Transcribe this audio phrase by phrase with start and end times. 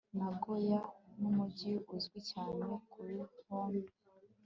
[0.17, 0.79] Nagoya
[1.19, 3.81] numujyi uzwi cyane kubihome